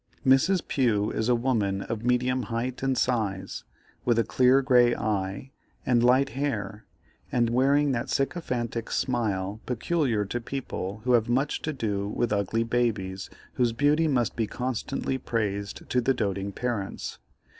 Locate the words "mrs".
0.25-0.67